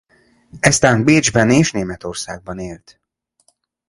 [0.59, 3.01] Eztán Bécsben és Németországban élt.